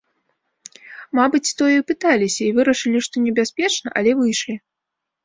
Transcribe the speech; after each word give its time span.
Мабыць, 1.19 1.55
тое 1.59 1.67
і 1.79 1.83
пыталіся, 1.91 2.39
і 2.45 2.47
вырашылі, 2.61 2.99
што 3.09 3.15
небяспечна, 3.27 3.93
але 4.03 4.11
выйшлі. 4.23 4.57